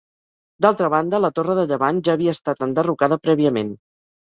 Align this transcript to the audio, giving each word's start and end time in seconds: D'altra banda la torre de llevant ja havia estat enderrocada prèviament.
D'altra 0.65 0.89
banda 0.93 1.19
la 1.25 1.31
torre 1.41 1.57
de 1.61 1.67
llevant 1.73 2.01
ja 2.09 2.17
havia 2.19 2.35
estat 2.39 2.67
enderrocada 2.69 3.21
prèviament. 3.29 3.75